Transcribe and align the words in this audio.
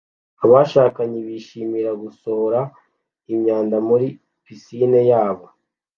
Abashakanye 0.43 1.19
bishimira 1.27 1.91
gusohora 2.03 2.59
imyanda 3.33 3.77
muri 3.87 4.07
pisine 4.43 5.01
yabo 5.11 5.45